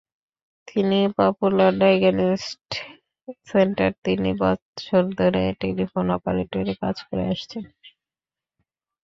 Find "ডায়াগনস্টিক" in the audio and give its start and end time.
1.79-2.73